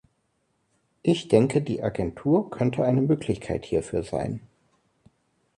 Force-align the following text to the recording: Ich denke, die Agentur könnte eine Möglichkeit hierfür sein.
Ich 1.03 1.27
denke, 1.27 1.61
die 1.61 1.83
Agentur 1.83 2.49
könnte 2.49 2.83
eine 2.83 3.01
Möglichkeit 3.03 3.67
hierfür 3.67 4.01
sein. 4.01 4.41